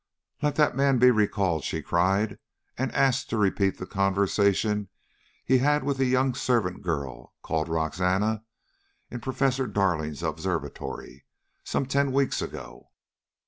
"Let 0.41 0.55
that 0.55 0.75
man 0.75 0.97
be 0.97 1.11
recalled," 1.11 1.63
she 1.63 1.83
cried, 1.83 2.39
"and 2.75 2.91
asked 2.95 3.29
to 3.29 3.37
repeat 3.37 3.77
the 3.77 3.85
conversation 3.85 4.89
he 5.45 5.59
had 5.59 5.83
with 5.83 5.99
a 5.99 6.05
young 6.05 6.33
servant 6.33 6.81
girl 6.81 7.35
called 7.43 7.69
Roxana, 7.69 8.43
in 9.11 9.19
Professor 9.19 9.67
Darling's 9.67 10.23
observatory 10.23 11.25
some 11.63 11.85
ten 11.85 12.11
weeks 12.13 12.41
ago." 12.41 12.89